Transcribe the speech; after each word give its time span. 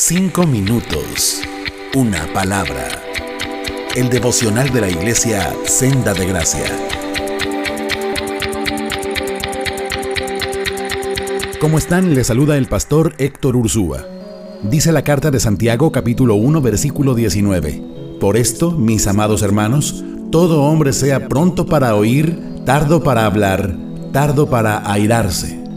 Cinco 0.00 0.46
minutos. 0.46 1.40
Una 1.96 2.32
palabra. 2.32 2.86
El 3.96 4.08
devocional 4.08 4.72
de 4.72 4.80
la 4.80 4.88
iglesia 4.88 5.52
Senda 5.64 6.14
de 6.14 6.24
Gracia. 6.24 6.66
¿Cómo 11.60 11.78
están? 11.78 12.14
Les 12.14 12.28
saluda 12.28 12.56
el 12.56 12.68
pastor 12.68 13.16
Héctor 13.18 13.56
Ursúa. 13.56 14.06
Dice 14.62 14.92
la 14.92 15.02
carta 15.02 15.32
de 15.32 15.40
Santiago 15.40 15.90
capítulo 15.90 16.36
1 16.36 16.62
versículo 16.62 17.16
19. 17.16 17.82
Por 18.20 18.36
esto, 18.36 18.70
mis 18.70 19.08
amados 19.08 19.42
hermanos, 19.42 20.04
todo 20.30 20.62
hombre 20.62 20.92
sea 20.92 21.26
pronto 21.26 21.66
para 21.66 21.96
oír, 21.96 22.38
tardo 22.64 23.02
para 23.02 23.26
hablar, 23.26 23.74
tardo 24.12 24.48
para 24.48 24.92
airarse 24.92 25.67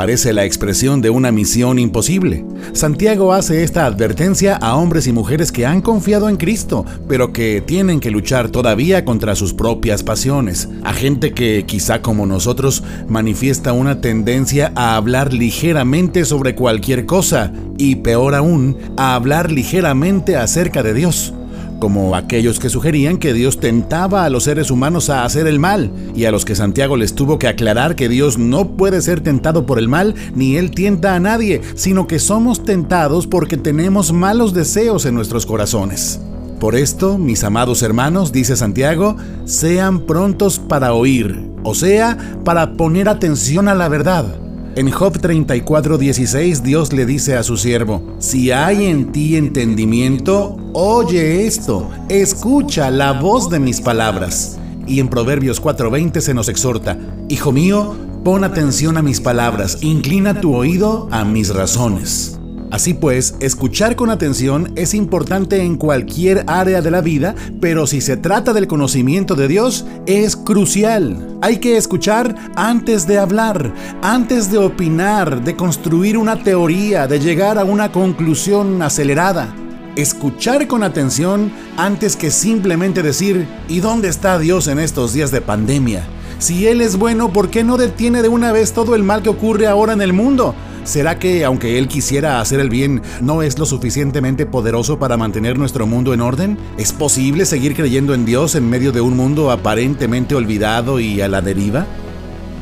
Parece 0.00 0.32
la 0.32 0.46
expresión 0.46 1.02
de 1.02 1.10
una 1.10 1.30
misión 1.30 1.78
imposible. 1.78 2.42
Santiago 2.72 3.34
hace 3.34 3.64
esta 3.64 3.84
advertencia 3.84 4.56
a 4.56 4.76
hombres 4.76 5.06
y 5.06 5.12
mujeres 5.12 5.52
que 5.52 5.66
han 5.66 5.82
confiado 5.82 6.30
en 6.30 6.38
Cristo, 6.38 6.86
pero 7.06 7.34
que 7.34 7.60
tienen 7.60 8.00
que 8.00 8.10
luchar 8.10 8.48
todavía 8.48 9.04
contra 9.04 9.36
sus 9.36 9.52
propias 9.52 10.02
pasiones, 10.02 10.70
a 10.84 10.94
gente 10.94 11.34
que, 11.34 11.66
quizá 11.66 12.00
como 12.00 12.24
nosotros, 12.24 12.82
manifiesta 13.08 13.74
una 13.74 14.00
tendencia 14.00 14.72
a 14.74 14.96
hablar 14.96 15.34
ligeramente 15.34 16.24
sobre 16.24 16.54
cualquier 16.54 17.04
cosa 17.04 17.52
y, 17.76 17.96
peor 17.96 18.34
aún, 18.34 18.78
a 18.96 19.14
hablar 19.14 19.52
ligeramente 19.52 20.34
acerca 20.34 20.82
de 20.82 20.94
Dios 20.94 21.34
como 21.80 22.14
aquellos 22.14 22.60
que 22.60 22.68
sugerían 22.68 23.16
que 23.16 23.32
Dios 23.32 23.58
tentaba 23.58 24.24
a 24.24 24.30
los 24.30 24.44
seres 24.44 24.70
humanos 24.70 25.10
a 25.10 25.24
hacer 25.24 25.48
el 25.48 25.58
mal, 25.58 25.90
y 26.14 26.26
a 26.26 26.30
los 26.30 26.44
que 26.44 26.54
Santiago 26.54 26.96
les 26.96 27.14
tuvo 27.14 27.38
que 27.38 27.48
aclarar 27.48 27.96
que 27.96 28.08
Dios 28.08 28.38
no 28.38 28.76
puede 28.76 29.00
ser 29.02 29.20
tentado 29.20 29.66
por 29.66 29.78
el 29.78 29.88
mal, 29.88 30.14
ni 30.34 30.56
Él 30.56 30.70
tienta 30.70 31.16
a 31.16 31.20
nadie, 31.20 31.62
sino 31.74 32.06
que 32.06 32.20
somos 32.20 32.62
tentados 32.62 33.26
porque 33.26 33.56
tenemos 33.56 34.12
malos 34.12 34.54
deseos 34.54 35.06
en 35.06 35.14
nuestros 35.14 35.46
corazones. 35.46 36.20
Por 36.60 36.76
esto, 36.76 37.16
mis 37.16 37.42
amados 37.42 37.82
hermanos, 37.82 38.32
dice 38.32 38.54
Santiago, 38.54 39.16
sean 39.46 40.00
prontos 40.00 40.58
para 40.58 40.92
oír, 40.92 41.48
o 41.64 41.74
sea, 41.74 42.18
para 42.44 42.74
poner 42.74 43.08
atención 43.08 43.66
a 43.66 43.74
la 43.74 43.88
verdad 43.88 44.49
en 44.80 44.90
Job 44.90 45.20
34:16 45.20 46.62
Dios 46.62 46.94
le 46.94 47.04
dice 47.04 47.36
a 47.36 47.42
su 47.42 47.58
siervo, 47.58 48.02
si 48.18 48.50
hay 48.50 48.86
en 48.86 49.12
ti 49.12 49.36
entendimiento, 49.36 50.56
oye 50.72 51.46
esto, 51.46 51.90
escucha 52.08 52.90
la 52.90 53.12
voz 53.12 53.50
de 53.50 53.58
mis 53.58 53.82
palabras. 53.82 54.58
Y 54.86 55.00
en 55.00 55.08
Proverbios 55.08 55.60
4:20 55.60 56.22
se 56.22 56.32
nos 56.32 56.48
exhorta, 56.48 56.98
Hijo 57.28 57.52
mío, 57.52 57.94
pon 58.24 58.42
atención 58.42 58.96
a 58.96 59.02
mis 59.02 59.20
palabras, 59.20 59.82
inclina 59.82 60.40
tu 60.40 60.56
oído 60.56 61.08
a 61.10 61.26
mis 61.26 61.54
razones. 61.54 62.39
Así 62.70 62.94
pues, 62.94 63.34
escuchar 63.40 63.96
con 63.96 64.10
atención 64.10 64.72
es 64.76 64.94
importante 64.94 65.62
en 65.62 65.76
cualquier 65.76 66.44
área 66.46 66.80
de 66.80 66.92
la 66.92 67.00
vida, 67.00 67.34
pero 67.60 67.88
si 67.88 68.00
se 68.00 68.16
trata 68.16 68.52
del 68.52 68.68
conocimiento 68.68 69.34
de 69.34 69.48
Dios, 69.48 69.86
es 70.06 70.36
crucial. 70.36 71.36
Hay 71.42 71.58
que 71.58 71.76
escuchar 71.76 72.36
antes 72.54 73.08
de 73.08 73.18
hablar, 73.18 73.74
antes 74.02 74.52
de 74.52 74.58
opinar, 74.58 75.42
de 75.42 75.56
construir 75.56 76.16
una 76.16 76.44
teoría, 76.44 77.08
de 77.08 77.18
llegar 77.18 77.58
a 77.58 77.64
una 77.64 77.90
conclusión 77.90 78.80
acelerada. 78.82 79.52
Escuchar 79.96 80.68
con 80.68 80.84
atención 80.84 81.50
antes 81.76 82.14
que 82.14 82.30
simplemente 82.30 83.02
decir, 83.02 83.48
¿y 83.68 83.80
dónde 83.80 84.08
está 84.08 84.38
Dios 84.38 84.68
en 84.68 84.78
estos 84.78 85.12
días 85.12 85.32
de 85.32 85.40
pandemia? 85.40 86.04
Si 86.38 86.68
Él 86.68 86.80
es 86.80 86.96
bueno, 86.96 87.32
¿por 87.32 87.50
qué 87.50 87.64
no 87.64 87.76
detiene 87.76 88.22
de 88.22 88.28
una 88.28 88.52
vez 88.52 88.72
todo 88.72 88.94
el 88.94 89.02
mal 89.02 89.22
que 89.22 89.28
ocurre 89.28 89.66
ahora 89.66 89.92
en 89.92 90.00
el 90.00 90.12
mundo? 90.12 90.54
¿Será 90.84 91.18
que, 91.18 91.44
aunque 91.44 91.78
Él 91.78 91.88
quisiera 91.88 92.40
hacer 92.40 92.58
el 92.60 92.70
bien, 92.70 93.02
no 93.20 93.42
es 93.42 93.58
lo 93.58 93.66
suficientemente 93.66 94.46
poderoso 94.46 94.98
para 94.98 95.16
mantener 95.16 95.58
nuestro 95.58 95.86
mundo 95.86 96.14
en 96.14 96.20
orden? 96.20 96.58
¿Es 96.78 96.92
posible 96.92 97.44
seguir 97.44 97.76
creyendo 97.76 98.14
en 98.14 98.24
Dios 98.24 98.54
en 98.54 98.68
medio 98.68 98.90
de 98.90 99.00
un 99.00 99.16
mundo 99.16 99.50
aparentemente 99.50 100.34
olvidado 100.34 100.98
y 100.98 101.20
a 101.20 101.28
la 101.28 101.42
deriva? 101.42 101.86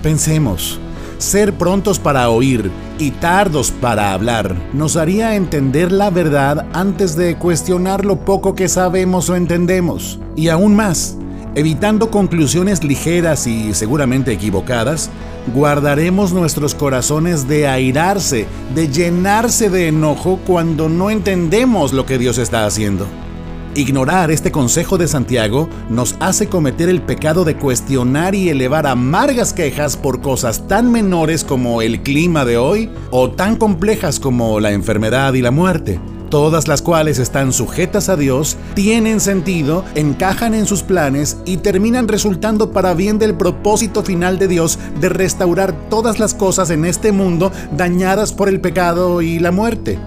Pensemos, 0.03 0.81
ser 1.19 1.55
prontos 1.55 1.99
para 1.99 2.29
oír 2.31 2.71
y 2.99 3.13
tardos 3.13 3.71
para 3.71 4.13
hablar 4.13 4.57
nos 4.73 4.97
haría 4.97 5.37
entender 5.37 5.93
la 5.93 6.11
verdad 6.11 6.67
antes 6.73 7.17
de 7.17 7.37
cuestionar 7.37 8.05
lo 8.05 8.25
poco 8.25 8.55
que 8.55 8.69
sabemos 8.69 9.31
o 9.31 9.37
entendemos. 9.37 10.19
Y 10.37 10.49
aún 10.49 10.75
más, 10.75 11.17
evitando 11.55 12.11
conclusiones 12.11 12.85
ligeras 12.85 13.47
y 13.47 13.75
seguramente 13.75 14.33
equivocadas, 14.33 15.11
guardaremos 15.53 16.33
nuestros 16.33 16.75
corazones 16.75 17.49
de 17.49 17.67
airarse, 17.67 18.47
de 18.75 18.89
llenarse 18.89 19.71
de 19.71 19.89
enojo 19.89 20.39
cuando 20.47 20.89
no 20.89 21.11
entendemos 21.11 21.93
lo 21.93 22.07
que 22.07 22.19
Dios 22.19 22.39
está 22.39 22.67
haciendo. 22.67 23.07
Ignorar 23.75 24.31
este 24.31 24.51
consejo 24.51 24.99
de 24.99 25.07
Santiago 25.07 25.69
nos 25.89 26.17
hace 26.21 26.49
cometer 26.49 26.89
el 26.89 27.03
pecado 27.03 27.45
de 27.45 27.57
cuestionar 27.57 28.35
y 28.35 28.49
elevar 28.49 28.87
amargas 28.87 29.53
quejas 29.53 29.97
por 29.97 30.21
cosas 30.21 30.67
tan 30.67 30.91
menores 30.91 31.45
como 31.45 31.83
el 31.83 32.03
clima 32.03 32.45
de 32.45 32.57
hoy 32.57 32.91
o 33.11 33.31
tan 33.31 33.57
complejas 33.57 34.19
como 34.19 34.59
la 34.59 34.73
enfermedad 34.73 35.35
y 35.35 35.43
la 35.43 35.51
muerte 35.51 36.01
todas 36.31 36.69
las 36.69 36.83
cuales 36.83 37.19
están 37.19 37.53
sujetas 37.53 38.09
a 38.09 38.17
Dios, 38.17 38.57
tienen 38.75 39.21
sentido, 39.21 39.85
encajan 39.95 40.55
en 40.55 40.67
sus 40.67 40.83
planes 40.83 41.39
y 41.45 41.59
terminan 41.59 42.09
resultando 42.09 42.71
para 42.73 42.95
bien 42.95 43.19
del 43.19 43.35
propósito 43.35 44.03
final 44.03 44.39
de 44.39 44.49
Dios 44.49 44.79
de 45.01 45.09
restaurar 45.09 45.75
todas 45.89 46.19
las 46.19 46.35
cosas 46.35 46.71
en 46.71 46.85
este 46.85 47.13
mundo 47.13 47.53
dañadas 47.77 48.33
por 48.33 48.49
el 48.49 48.61
pecado 48.61 49.23
y 49.23 49.39
la 49.39 49.53
muerte. 49.53 49.99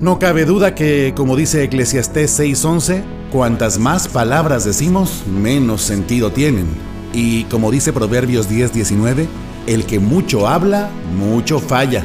No 0.00 0.18
cabe 0.18 0.44
duda 0.44 0.74
que, 0.74 1.12
como 1.16 1.34
dice 1.34 1.64
Eclesiastés 1.64 2.38
6:11, 2.38 3.02
cuantas 3.32 3.78
más 3.78 4.06
palabras 4.06 4.64
decimos, 4.64 5.24
menos 5.26 5.82
sentido 5.82 6.30
tienen. 6.30 6.66
Y 7.12 7.44
como 7.44 7.70
dice 7.70 7.92
Proverbios 7.92 8.48
10:19, 8.48 9.26
el 9.66 9.84
que 9.86 9.98
mucho 9.98 10.46
habla, 10.46 10.88
mucho 11.16 11.58
falla. 11.58 12.04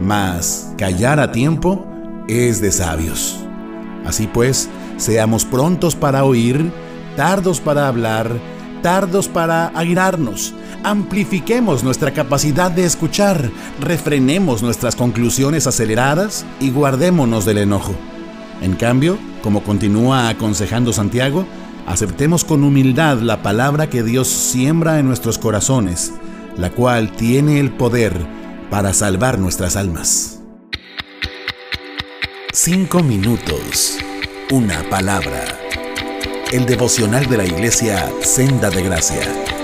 Mas 0.00 0.72
callar 0.76 1.20
a 1.20 1.32
tiempo 1.32 1.87
es 2.28 2.60
de 2.60 2.70
sabios. 2.70 3.38
Así 4.04 4.26
pues, 4.26 4.68
seamos 4.96 5.44
prontos 5.44 5.96
para 5.96 6.24
oír, 6.24 6.70
tardos 7.16 7.60
para 7.60 7.88
hablar, 7.88 8.38
tardos 8.82 9.28
para 9.28 9.72
airarnos. 9.74 10.54
Amplifiquemos 10.84 11.82
nuestra 11.82 12.12
capacidad 12.12 12.70
de 12.70 12.84
escuchar, 12.84 13.50
refrenemos 13.80 14.62
nuestras 14.62 14.94
conclusiones 14.94 15.66
aceleradas 15.66 16.46
y 16.60 16.70
guardémonos 16.70 17.44
del 17.44 17.58
enojo. 17.58 17.94
En 18.62 18.76
cambio, 18.76 19.18
como 19.42 19.62
continúa 19.62 20.28
aconsejando 20.28 20.92
Santiago, 20.92 21.46
aceptemos 21.86 22.44
con 22.44 22.64
humildad 22.64 23.18
la 23.18 23.42
palabra 23.42 23.88
que 23.88 24.02
Dios 24.02 24.28
siembra 24.28 24.98
en 24.98 25.06
nuestros 25.06 25.38
corazones, 25.38 26.12
la 26.56 26.70
cual 26.70 27.12
tiene 27.12 27.60
el 27.60 27.72
poder 27.72 28.14
para 28.70 28.92
salvar 28.92 29.38
nuestras 29.38 29.76
almas. 29.76 30.37
Cinco 32.60 33.04
minutos. 33.04 33.98
Una 34.50 34.82
palabra. 34.90 35.60
El 36.52 36.66
devocional 36.66 37.28
de 37.28 37.36
la 37.36 37.46
iglesia 37.46 38.10
Senda 38.20 38.68
de 38.68 38.82
Gracia. 38.82 39.57